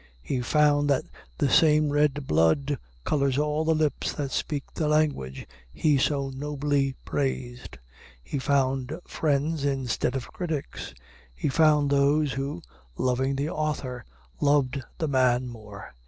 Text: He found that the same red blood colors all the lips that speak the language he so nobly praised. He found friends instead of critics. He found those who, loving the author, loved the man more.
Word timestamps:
He 0.23 0.41
found 0.41 0.89
that 0.89 1.03
the 1.37 1.47
same 1.47 1.91
red 1.91 2.25
blood 2.25 2.79
colors 3.03 3.37
all 3.37 3.63
the 3.63 3.75
lips 3.75 4.11
that 4.13 4.31
speak 4.31 4.63
the 4.73 4.87
language 4.87 5.45
he 5.71 5.99
so 5.99 6.31
nobly 6.31 6.95
praised. 7.05 7.77
He 8.23 8.39
found 8.39 8.99
friends 9.05 9.63
instead 9.63 10.15
of 10.15 10.33
critics. 10.33 10.95
He 11.35 11.49
found 11.49 11.91
those 11.91 12.33
who, 12.33 12.63
loving 12.97 13.35
the 13.35 13.49
author, 13.51 14.03
loved 14.39 14.81
the 14.97 15.07
man 15.07 15.47
more. 15.47 15.93